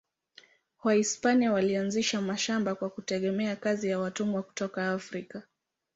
[0.83, 5.43] Wahispania walianzisha mashamba kwa kutegemea kazi ya watumwa kutoka Afrika.